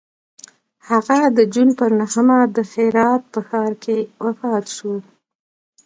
[0.89, 4.93] هغه د جون پر نهمه د هرات په ښار کې وفات شو.